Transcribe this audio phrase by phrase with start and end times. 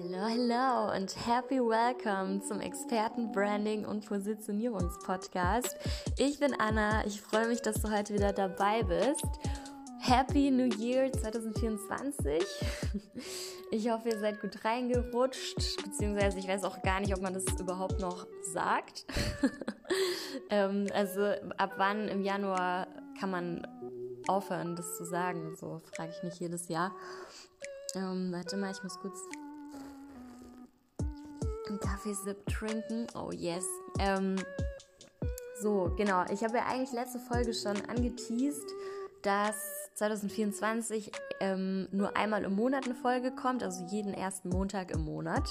[0.00, 5.76] Hallo, hallo und happy welcome zum Experten-Branding und Positionierungspodcast.
[6.16, 9.26] Ich bin Anna, ich freue mich, dass du heute wieder dabei bist.
[9.98, 12.44] Happy New Year 2024.
[13.70, 17.44] Ich hoffe, ihr seid gut reingerutscht, beziehungsweise ich weiß auch gar nicht, ob man das
[17.58, 19.04] überhaupt noch sagt.
[20.50, 21.24] Ähm, also
[21.56, 22.86] ab wann im Januar
[23.18, 23.66] kann man
[24.28, 25.56] aufhören, das zu sagen?
[25.56, 26.94] So frage ich mich jedes Jahr.
[27.94, 29.18] Ähm, warte mal, ich muss kurz
[31.68, 33.06] einen Kaffeesip trinken.
[33.14, 33.64] Oh yes.
[33.98, 34.36] Ähm,
[35.60, 36.24] so, genau.
[36.32, 38.66] Ich habe ja eigentlich letzte Folge schon angeteased,
[39.22, 39.56] dass
[39.94, 45.42] 2024 ähm, nur einmal im Monat eine Folge kommt, also jeden ersten Montag im Monat.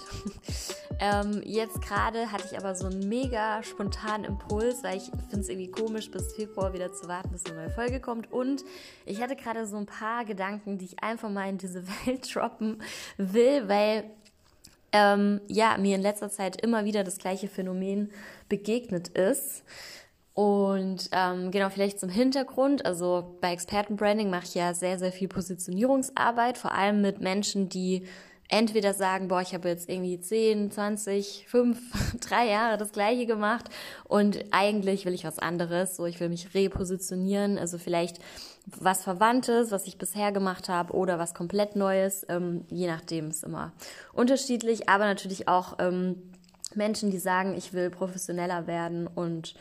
[0.99, 5.49] ähm, jetzt gerade hatte ich aber so einen mega spontanen Impuls, weil ich finde es
[5.49, 8.31] irgendwie komisch, bis Februar wieder zu warten, bis eine neue Folge kommt.
[8.31, 8.63] Und
[9.05, 12.81] ich hatte gerade so ein paar Gedanken, die ich einfach mal in diese Welt droppen
[13.17, 14.09] will, weil
[14.91, 18.11] ähm, ja, mir in letzter Zeit immer wieder das gleiche Phänomen
[18.49, 19.63] begegnet ist.
[20.33, 22.85] Und ähm, genau, vielleicht zum Hintergrund.
[22.85, 28.05] Also bei Expertenbranding mache ich ja sehr, sehr viel Positionierungsarbeit, vor allem mit Menschen, die
[28.49, 33.65] entweder sagen, boah, ich habe jetzt irgendwie 10, 20, 5, 3 Jahre das gleiche gemacht
[34.05, 38.19] und eigentlich will ich was anderes, so ich will mich repositionieren, also vielleicht
[38.65, 43.43] was Verwandtes, was ich bisher gemacht habe oder was komplett Neues, ähm, je nachdem ist
[43.43, 43.71] immer
[44.13, 46.33] unterschiedlich, aber natürlich auch ähm,
[46.75, 49.55] Menschen, die sagen, ich will professioneller werden und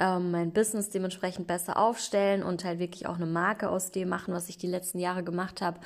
[0.00, 4.32] ähm, mein Business dementsprechend besser aufstellen und halt wirklich auch eine Marke aus dem machen,
[4.32, 5.80] was ich die letzten Jahre gemacht habe.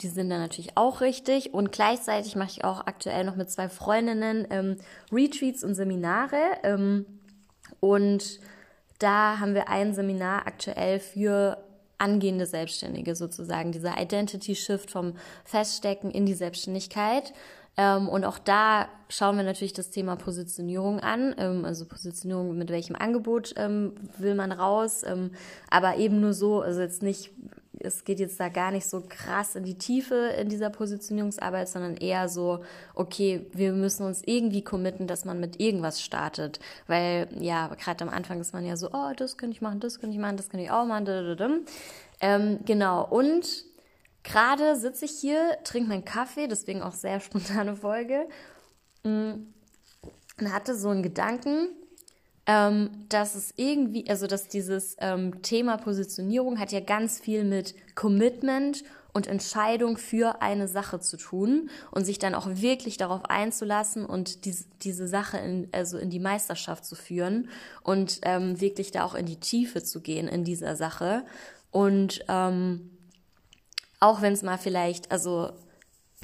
[0.00, 1.52] Die sind dann natürlich auch richtig.
[1.52, 4.76] Und gleichzeitig mache ich auch aktuell noch mit zwei Freundinnen ähm,
[5.10, 6.40] Retreats und Seminare.
[6.62, 7.06] Ähm,
[7.80, 8.40] und
[8.98, 11.58] da haben wir ein Seminar aktuell für
[11.98, 15.14] angehende Selbstständige sozusagen, dieser Identity Shift vom
[15.44, 17.32] Feststecken in die Selbstständigkeit.
[17.76, 21.34] Ähm, und auch da schauen wir natürlich das Thema Positionierung an.
[21.38, 25.02] Ähm, also Positionierung, mit welchem Angebot ähm, will man raus.
[25.04, 25.32] Ähm,
[25.70, 27.30] aber eben nur so, also jetzt nicht,
[27.78, 31.96] es geht jetzt da gar nicht so krass in die Tiefe in dieser Positionierungsarbeit, sondern
[31.96, 36.58] eher so, okay, wir müssen uns irgendwie committen, dass man mit irgendwas startet.
[36.86, 40.00] Weil ja, gerade am Anfang ist man ja so, oh, das könnte ich machen, das
[40.00, 41.66] könnte ich machen, das könnte ich auch machen.
[42.20, 43.06] Ähm, genau.
[43.06, 43.66] Und
[44.26, 48.28] Gerade sitze ich hier, trinke meinen Kaffee, deswegen auch sehr spontane Folge.
[49.04, 49.46] Mm,
[50.38, 51.68] und hatte so einen Gedanken,
[52.44, 57.74] ähm, dass es irgendwie, also dass dieses ähm, Thema Positionierung hat ja ganz viel mit
[57.94, 58.84] Commitment
[59.14, 64.44] und Entscheidung für eine Sache zu tun und sich dann auch wirklich darauf einzulassen und
[64.44, 67.48] die, diese Sache in, also in die Meisterschaft zu führen
[67.82, 71.24] und ähm, wirklich da auch in die Tiefe zu gehen in dieser Sache.
[71.70, 72.95] Und ähm,
[74.00, 75.50] auch wenn es mal vielleicht, also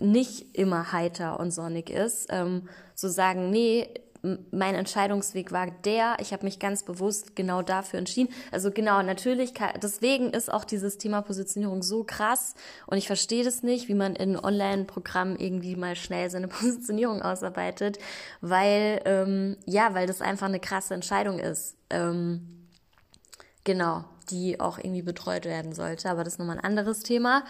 [0.00, 3.88] nicht immer heiter und sonnig ist, ähm, so sagen, nee,
[4.53, 8.32] mein Entscheidungsweg war der, ich habe mich ganz bewusst genau dafür entschieden.
[8.53, 12.55] Also genau, natürlich, deswegen ist auch dieses Thema Positionierung so krass
[12.87, 17.99] und ich verstehe das nicht, wie man in Online-Programmen irgendwie mal schnell seine Positionierung ausarbeitet,
[18.41, 21.77] weil, ähm, ja, weil das einfach eine krasse Entscheidung ist.
[21.91, 22.69] Ähm,
[23.65, 26.10] genau die auch irgendwie betreut werden sollte.
[26.10, 27.44] Aber das ist nochmal ein anderes Thema.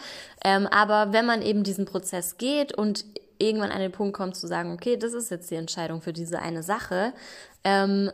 [0.45, 3.05] Ähm, aber wenn man eben diesen Prozess geht und
[3.39, 6.41] irgendwann an den Punkt kommt zu sagen, okay, das ist jetzt die Entscheidung für diese
[6.41, 7.13] eine Sache,
[7.65, 8.11] ähm,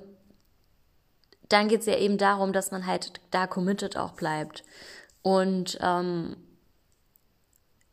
[1.48, 4.64] dann geht es ja eben darum, dass man halt da committed auch bleibt.
[5.22, 6.36] Und ähm,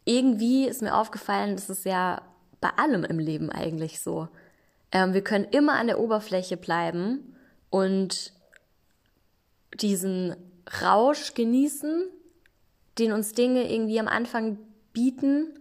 [0.03, 2.21] irgendwie ist mir aufgefallen, das ist ja
[2.61, 4.27] bei allem im Leben eigentlich so.
[4.91, 7.35] Ähm, wir können immer an der Oberfläche bleiben
[7.69, 8.33] und
[9.81, 10.35] diesen
[10.81, 12.09] Rausch genießen,
[12.97, 14.57] den uns Dinge irgendwie am Anfang
[14.93, 15.59] bieten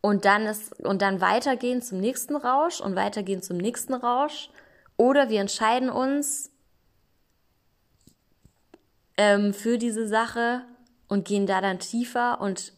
[0.00, 4.50] und dann ist, und dann weitergehen zum nächsten Rausch und weitergehen zum nächsten Rausch.
[4.96, 6.50] Oder wir entscheiden uns
[9.16, 10.62] ähm, für diese Sache
[11.08, 12.72] und gehen da dann tiefer und,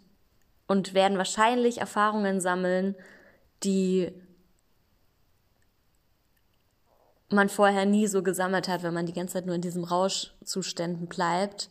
[0.67, 2.95] und werden wahrscheinlich Erfahrungen sammeln,
[3.63, 4.13] die
[7.31, 11.07] man vorher nie so gesammelt hat, wenn man die ganze Zeit nur in diesem Rauschzuständen
[11.07, 11.71] bleibt.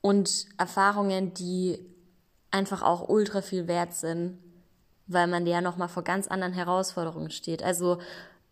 [0.00, 1.78] Und Erfahrungen, die
[2.50, 4.38] einfach auch ultra viel wert sind,
[5.06, 7.62] weil man ja nochmal vor ganz anderen Herausforderungen steht.
[7.62, 7.98] Also,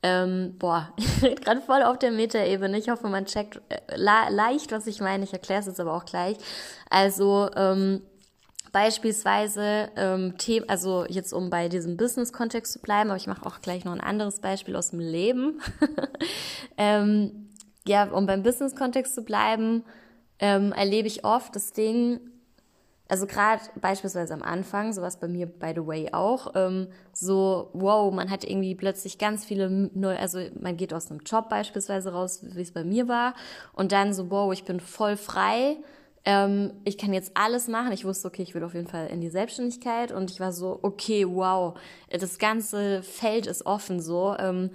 [0.03, 2.79] ähm, boah, ich rede gerade voll auf der Metaebene.
[2.79, 5.25] Ich hoffe, man checkt äh, leicht, was ich meine.
[5.25, 6.37] Ich erkläre es jetzt aber auch gleich.
[6.91, 8.03] Also, ähm,
[8.79, 13.61] Beispielsweise, ähm, The also jetzt um bei diesem Business-Kontext zu bleiben, aber ich mache auch
[13.61, 15.61] gleich noch ein anderes Beispiel aus dem Leben.
[16.77, 17.49] ähm,
[17.89, 19.83] ja, um beim Business-Kontext zu bleiben,
[20.39, 22.21] ähm, erlebe ich oft das Ding,
[23.09, 28.15] also gerade beispielsweise am Anfang, sowas bei mir by the way auch, ähm, so, wow,
[28.15, 32.45] man hat irgendwie plötzlich ganz viele neue, also man geht aus einem Job beispielsweise raus,
[32.45, 33.35] wie es bei mir war,
[33.73, 35.79] und dann so, wow, ich bin voll frei,
[36.25, 37.93] ähm, ich kann jetzt alles machen.
[37.93, 40.79] Ich wusste, okay, ich will auf jeden Fall in die Selbstständigkeit und ich war so,
[40.83, 41.79] okay, wow,
[42.11, 44.35] das ganze Feld ist offen so.
[44.39, 44.71] Ähm,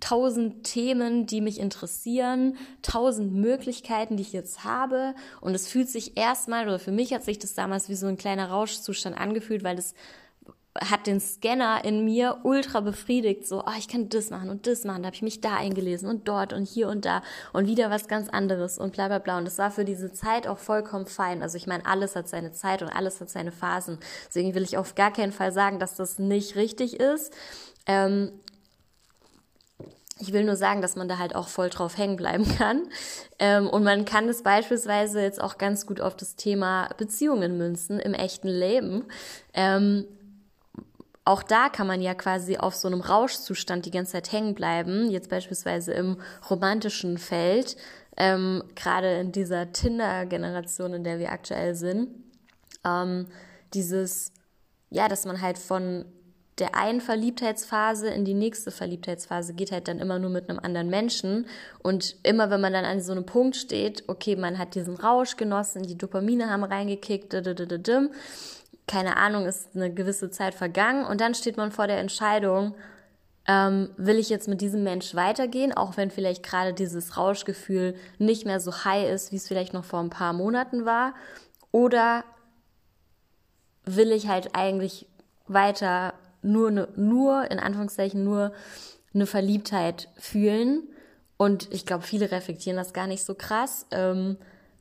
[0.00, 5.14] tausend Themen, die mich interessieren, tausend Möglichkeiten, die ich jetzt habe.
[5.40, 8.16] Und es fühlt sich erstmal, oder für mich hat sich das damals wie so ein
[8.16, 9.94] kleiner Rauschzustand angefühlt, weil das
[10.80, 14.84] hat den Scanner in mir ultra befriedigt, so, oh, ich kann das machen und das
[14.84, 17.22] machen, da habe ich mich da eingelesen und dort und hier und da
[17.52, 19.38] und wieder was ganz anderes und bla bla bla.
[19.38, 21.42] Und das war für diese Zeit auch vollkommen fein.
[21.42, 23.98] Also ich meine, alles hat seine Zeit und alles hat seine Phasen.
[24.28, 27.34] Deswegen will ich auf gar keinen Fall sagen, dass das nicht richtig ist.
[27.86, 28.32] Ähm,
[30.22, 32.84] ich will nur sagen, dass man da halt auch voll drauf hängen bleiben kann.
[33.38, 37.98] Ähm, und man kann es beispielsweise jetzt auch ganz gut auf das Thema Beziehungen münzen
[37.98, 39.04] im echten Leben.
[39.52, 40.06] Ähm,
[41.24, 45.08] auch da kann man ja quasi auf so einem Rauschzustand die ganze Zeit hängen bleiben.
[45.10, 46.16] Jetzt beispielsweise im
[46.50, 47.76] romantischen Feld,
[48.16, 52.08] ähm, gerade in dieser Tinder-Generation, in der wir aktuell sind.
[52.84, 53.26] Ähm,
[53.72, 54.32] dieses,
[54.90, 56.06] ja, dass man halt von
[56.58, 60.90] der einen Verliebtheitsphase in die nächste Verliebtheitsphase geht halt dann immer nur mit einem anderen
[60.90, 61.46] Menschen.
[61.82, 65.36] Und immer wenn man dann an so einem Punkt steht, okay, man hat diesen Rausch
[65.36, 67.32] genossen, die Dopamine haben reingekickt,
[68.92, 72.74] keine Ahnung, ist eine gewisse Zeit vergangen und dann steht man vor der Entscheidung,
[73.48, 78.44] ähm, will ich jetzt mit diesem Mensch weitergehen, auch wenn vielleicht gerade dieses Rauschgefühl nicht
[78.44, 81.14] mehr so high ist, wie es vielleicht noch vor ein paar Monaten war,
[81.70, 82.22] oder
[83.86, 85.06] will ich halt eigentlich
[85.46, 86.12] weiter
[86.42, 88.52] nur, ne, nur, in Anführungszeichen, nur
[89.14, 90.82] eine Verliebtheit fühlen.
[91.38, 93.86] Und ich glaube, viele reflektieren das gar nicht so krass.
[93.90, 94.36] Ähm,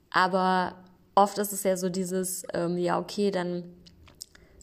[0.10, 0.76] aber
[1.16, 3.64] oft ist es ja so dieses, ähm, ja, okay, dann,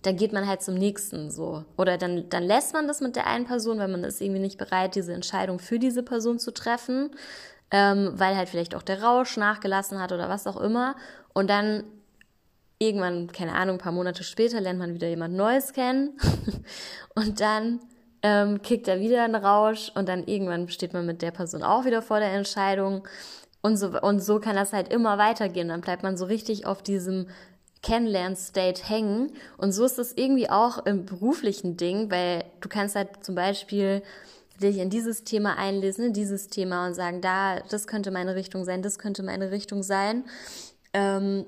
[0.09, 1.65] dann geht man halt zum nächsten so.
[1.77, 4.57] Oder dann, dann lässt man das mit der einen Person, weil man ist irgendwie nicht
[4.57, 7.11] bereit, diese Entscheidung für diese Person zu treffen,
[7.71, 10.97] ähm, weil halt vielleicht auch der Rausch nachgelassen hat oder was auch immer.
[11.35, 11.85] Und dann
[12.79, 16.19] irgendwann, keine Ahnung, ein paar Monate später lernt man wieder jemand Neues kennen
[17.15, 17.81] und dann
[18.23, 21.85] ähm, kickt er wieder einen Rausch und dann irgendwann steht man mit der Person auch
[21.85, 23.07] wieder vor der Entscheidung
[23.61, 25.69] und so, und so kann das halt immer weitergehen.
[25.69, 27.27] Dann bleibt man so richtig auf diesem
[27.83, 33.25] Kennenlern-State hängen und so ist es irgendwie auch im beruflichen Ding, weil du kannst halt
[33.25, 34.03] zum Beispiel
[34.61, 38.65] dich in dieses Thema einlesen, in dieses Thema und sagen, da, das könnte meine Richtung
[38.65, 40.25] sein, das könnte meine Richtung sein.
[40.93, 41.47] Ähm,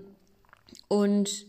[0.88, 1.46] und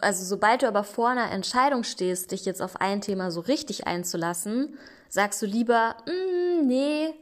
[0.00, 3.86] also sobald du aber vor einer Entscheidung stehst, dich jetzt auf ein Thema so richtig
[3.86, 4.78] einzulassen,
[5.08, 7.14] sagst du lieber, mm, nee,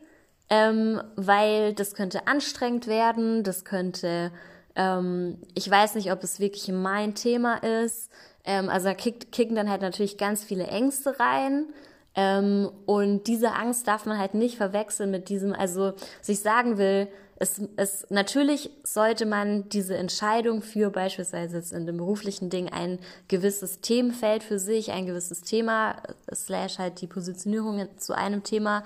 [0.51, 4.33] ähm, weil das könnte anstrengend werden, das könnte,
[4.77, 8.11] ähm, ich weiß nicht, ob es wirklich mein Thema ist.
[8.45, 11.67] Ähm, also da kick, kicken dann halt natürlich ganz viele Ängste rein.
[12.15, 16.77] Ähm, und diese Angst darf man halt nicht verwechseln mit diesem, also was ich sagen
[16.77, 17.09] will,
[17.43, 23.01] es, es, natürlich sollte man diese Entscheidung für beispielsweise jetzt in dem beruflichen Ding ein
[23.27, 26.01] gewisses Themenfeld für sich, ein gewisses Thema,
[26.33, 28.85] slash halt die Positionierung zu einem Thema,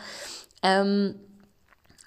[0.63, 1.17] ähm,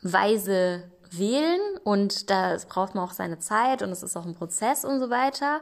[0.01, 4.85] weise wählen und da braucht man auch seine Zeit und es ist auch ein Prozess
[4.85, 5.61] und so weiter.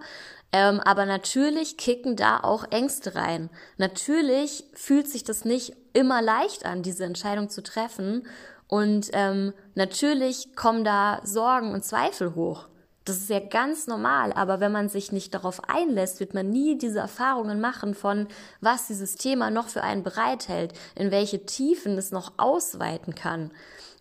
[0.52, 3.50] Ähm, aber natürlich kicken da auch Ängste rein.
[3.78, 8.28] Natürlich fühlt sich das nicht immer leicht an, diese Entscheidung zu treffen.
[8.68, 12.68] Und ähm, natürlich kommen da Sorgen und Zweifel hoch.
[13.06, 16.78] Das ist ja ganz normal, aber wenn man sich nicht darauf einlässt, wird man nie
[16.78, 18.28] diese Erfahrungen machen von,
[18.60, 23.52] was dieses Thema noch für einen bereithält, in welche Tiefen es noch ausweiten kann.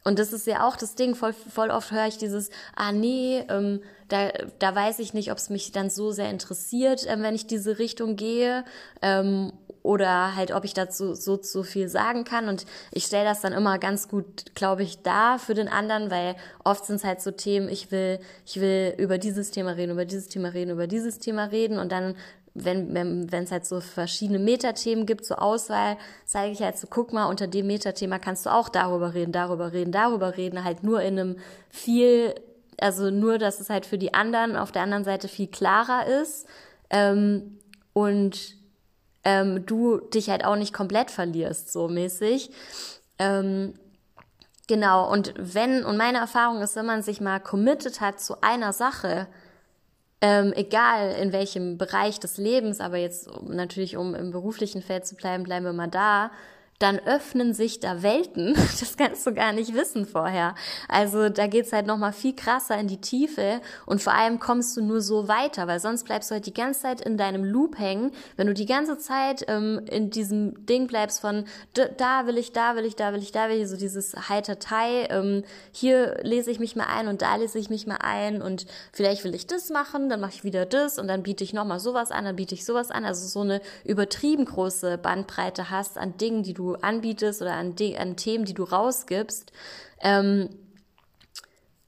[0.07, 3.45] Und das ist ja auch das Ding, voll, voll oft höre ich dieses, ah nee,
[3.49, 4.29] ähm, da,
[4.61, 7.81] da weiß ich nicht, ob es mich dann so sehr interessiert, ähm, wenn ich diese
[7.81, 8.65] Richtung gehe.
[9.03, 12.49] Ähm, oder halt, ob ich dazu so, so viel sagen kann.
[12.49, 16.37] Und ich stelle das dann immer ganz gut, glaube ich, da für den anderen, weil
[16.63, 20.05] oft sind es halt so Themen, ich will, ich will über dieses Thema reden, über
[20.05, 22.15] dieses Thema reden, über dieses Thema reden und dann
[22.65, 27.13] wenn wenn es halt so verschiedene Metathemen gibt zur Auswahl, zeige ich halt so, guck
[27.13, 31.03] mal, unter dem Metathema kannst du auch darüber reden, darüber reden, darüber reden, halt nur
[31.03, 31.37] in einem
[31.71, 32.35] viel,
[32.81, 36.47] also nur, dass es halt für die anderen auf der anderen Seite viel klarer ist.
[36.91, 37.59] Ähm,
[37.93, 38.57] und
[39.25, 42.51] ähm, du dich halt auch nicht komplett verlierst, so mäßig.
[43.19, 43.75] Ähm,
[44.69, 48.73] genau, und wenn, und meine Erfahrung ist, wenn man sich mal committed hat zu einer
[48.73, 49.27] Sache,
[50.21, 55.15] ähm, egal in welchem Bereich des Lebens, aber jetzt natürlich, um im beruflichen Feld zu
[55.15, 56.31] bleiben, bleiben wir mal da,
[56.79, 58.55] dann öffnen sich da Welten.
[58.79, 60.55] Das kannst du gar nicht wissen vorher.
[60.89, 64.83] Also da geht's halt nochmal viel krasser in die Tiefe und vor allem kommst du
[64.83, 68.13] nur so weiter, weil sonst bleibst du halt die ganze Zeit in deinem Loop hängen.
[68.37, 72.77] Wenn du die ganze Zeit ähm, in diesem Ding bleibst von da will ich, da
[72.77, 75.43] will ich, da will ich, da will ich, so dieses Heitertei, ähm,
[75.73, 79.25] hier lese ich mich mal ein und da lese ich mich mal ein und vielleicht
[79.25, 82.11] will ich das machen, dann mache ich wieder das und dann biete ich nochmal sowas
[82.11, 83.05] an, dann biete ich sowas an.
[83.05, 88.17] Also so eine übertrieben große Bandbreite hast an Dingen, die du anbietest oder an, an
[88.17, 89.53] Themen, die du rausgibst,
[90.01, 90.51] ähm,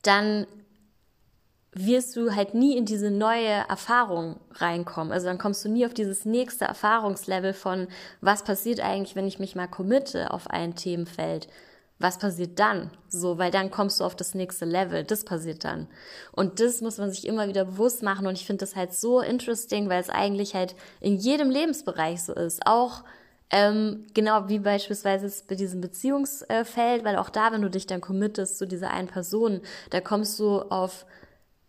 [0.02, 0.46] dann
[1.72, 5.12] wirst du halt nie in diese neue Erfahrung reinkommen.
[5.12, 7.88] Also dann kommst du nie auf dieses nächste Erfahrungslevel von,
[8.20, 11.48] was passiert eigentlich, wenn ich mich mal committe auf ein Themenfeld.
[12.00, 12.90] Was passiert dann?
[13.08, 15.02] So, weil dann kommst du auf das nächste Level.
[15.02, 15.88] Das passiert dann.
[16.32, 18.26] Und das muss man sich immer wieder bewusst machen.
[18.26, 22.34] Und ich finde das halt so interesting, weil es eigentlich halt in jedem Lebensbereich so
[22.34, 22.66] ist.
[22.66, 23.02] Auch
[23.50, 28.58] ähm, genau wie beispielsweise bei diesem Beziehungsfeld, weil auch da, wenn du dich dann committest
[28.58, 31.06] zu dieser einen Person, da kommst du auf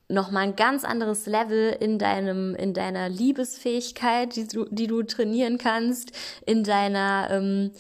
[0.10, 5.58] nochmal ein ganz anderes Level in deinem, in deiner Liebesfähigkeit, die du, die du trainieren
[5.58, 6.12] kannst,
[6.46, 7.72] in deiner, ähm,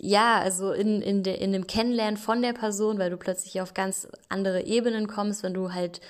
[0.00, 3.74] ja, also in, in, de, in dem Kennenlernen von der Person, weil du plötzlich auf
[3.74, 6.00] ganz andere Ebenen kommst, wenn du halt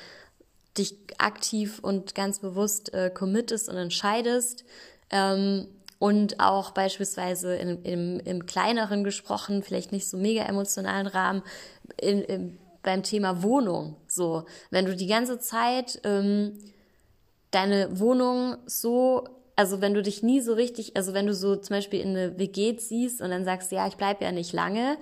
[0.78, 4.64] dich aktiv und ganz bewusst äh, committest und entscheidest.
[5.10, 5.68] Ähm,
[6.04, 11.42] und auch beispielsweise in, im, im kleineren gesprochen, vielleicht nicht so mega emotionalen Rahmen,
[11.98, 13.96] in, in, beim Thema Wohnung.
[14.06, 16.58] So, wenn du die ganze Zeit ähm,
[17.50, 19.24] deine Wohnung so,
[19.56, 22.38] also wenn du dich nie so richtig, also wenn du so zum Beispiel in eine
[22.38, 24.96] WG ziehst und dann sagst, ja, ich bleib ja nicht lange,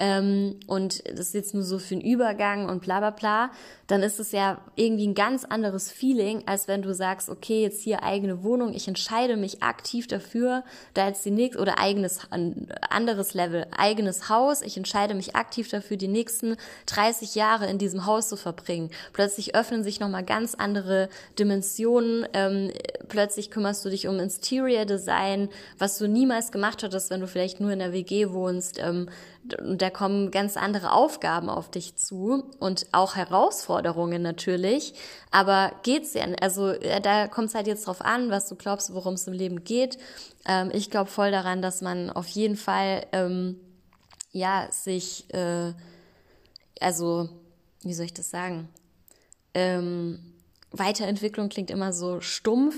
[0.00, 3.50] ähm, und das ist jetzt nur so für einen Übergang und bla bla bla,
[3.88, 7.82] dann ist es ja irgendwie ein ganz anderes Feeling, als wenn du sagst, okay, jetzt
[7.82, 10.62] hier eigene Wohnung, ich entscheide mich aktiv dafür,
[10.94, 15.96] da jetzt die nächste, oder eigenes, anderes Level, eigenes Haus, ich entscheide mich aktiv dafür,
[15.96, 18.90] die nächsten 30 Jahre in diesem Haus zu verbringen.
[19.12, 22.70] Plötzlich öffnen sich nochmal ganz andere Dimensionen, ähm,
[23.08, 27.58] plötzlich kümmerst du dich um Interior Design, was du niemals gemacht hattest, wenn du vielleicht
[27.58, 29.08] nur in der WG wohnst, ähm,
[29.44, 34.94] da kommen ganz andere Aufgaben auf dich zu und auch Herausforderungen natürlich.
[35.30, 39.14] Aber geht's ja, also da kommt es halt jetzt drauf an, was du glaubst, worum
[39.14, 39.98] es im Leben geht.
[40.46, 43.58] Ähm, ich glaube voll daran, dass man auf jeden Fall ähm,
[44.32, 45.72] ja sich, äh,
[46.80, 47.28] also
[47.82, 48.68] wie soll ich das sagen?
[49.54, 50.18] Ähm,
[50.70, 52.76] Weiterentwicklung klingt immer so stumpf,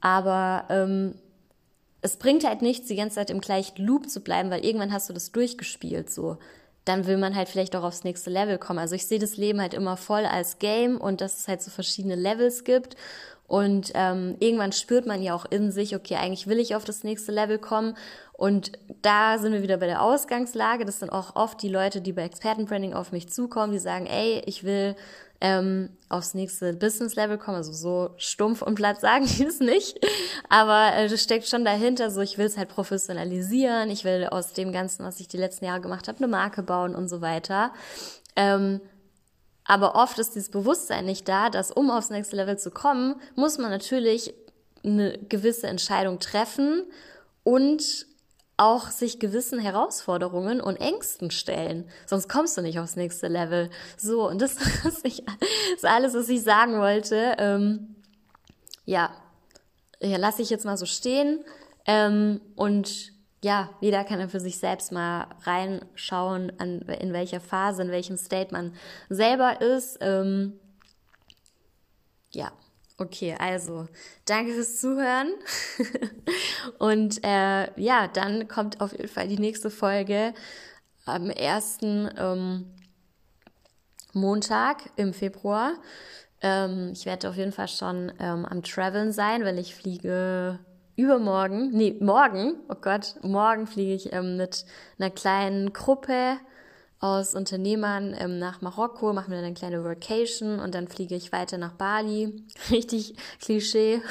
[0.00, 1.14] aber ähm,
[2.02, 5.08] es bringt halt nichts, die ganze Zeit im gleichen Loop zu bleiben, weil irgendwann hast
[5.08, 6.38] du das durchgespielt, so.
[6.86, 8.78] Dann will man halt vielleicht auch aufs nächste Level kommen.
[8.78, 11.70] Also ich sehe das Leben halt immer voll als Game und dass es halt so
[11.70, 12.96] verschiedene Levels gibt.
[13.46, 17.04] Und ähm, irgendwann spürt man ja auch in sich, okay, eigentlich will ich auf das
[17.04, 17.96] nächste Level kommen.
[18.32, 20.86] Und da sind wir wieder bei der Ausgangslage.
[20.86, 24.40] Das sind auch oft die Leute, die bei Expertenbranding auf mich zukommen, die sagen, ey,
[24.46, 24.96] ich will
[25.40, 27.56] ähm, aufs nächste Business-Level kommen.
[27.56, 29.98] Also so stumpf und platt sagen die es nicht.
[30.48, 34.52] Aber äh, das steckt schon dahinter, so ich will es halt professionalisieren, ich will aus
[34.52, 37.72] dem Ganzen, was ich die letzten Jahre gemacht habe, eine Marke bauen und so weiter.
[38.36, 38.80] Ähm,
[39.64, 43.58] aber oft ist dieses Bewusstsein nicht da, dass um aufs nächste Level zu kommen, muss
[43.58, 44.34] man natürlich
[44.82, 46.84] eine gewisse Entscheidung treffen
[47.44, 48.06] und
[48.60, 51.88] auch sich gewissen Herausforderungen und Ängsten stellen.
[52.04, 53.70] Sonst kommst du nicht aufs nächste Level.
[53.96, 54.56] So, und das
[55.04, 57.36] ist alles, was ich sagen wollte.
[57.38, 57.96] Ähm,
[58.84, 59.10] ja,
[60.00, 61.42] ja lasse ich jetzt mal so stehen.
[61.86, 63.12] Ähm, und
[63.42, 68.18] ja, jeder kann dann für sich selbst mal reinschauen, an, in welcher Phase, in welchem
[68.18, 68.74] State man
[69.08, 69.96] selber ist.
[70.02, 70.60] Ähm,
[72.32, 72.52] ja.
[73.00, 73.88] Okay, also
[74.26, 75.32] danke fürs Zuhören.
[76.78, 80.34] Und äh, ja, dann kommt auf jeden Fall die nächste Folge
[81.06, 82.66] am ersten ähm,
[84.12, 85.78] Montag im Februar.
[86.42, 90.58] Ähm, ich werde auf jeden Fall schon ähm, am Traveln sein, weil ich fliege
[90.94, 94.66] übermorgen, nee, morgen, oh Gott, morgen fliege ich ähm, mit
[94.98, 96.36] einer kleinen Gruppe
[97.00, 101.32] aus Unternehmern ähm, nach Marokko, machen wir dann eine kleine Vacation und dann fliege ich
[101.32, 102.44] weiter nach Bali.
[102.70, 104.02] Richtig Klischee.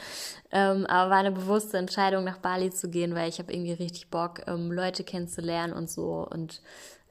[0.50, 4.08] ähm, aber war eine bewusste Entscheidung, nach Bali zu gehen, weil ich habe irgendwie richtig
[4.08, 6.26] Bock, ähm, Leute kennenzulernen und so.
[6.28, 6.62] Und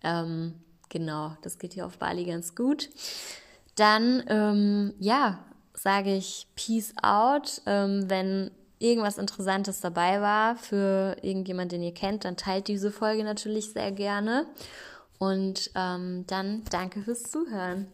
[0.04, 0.56] ähm,
[0.90, 2.90] genau, das geht hier auf Bali ganz gut.
[3.76, 7.62] Dann, ähm, ja, sage ich Peace out.
[7.68, 13.24] Ähm, wenn irgendwas Interessantes dabei war für irgendjemand, den ihr kennt, dann teilt diese Folge
[13.24, 14.48] natürlich sehr gerne.
[15.20, 17.88] Und ähm, dann danke fürs Zuhören.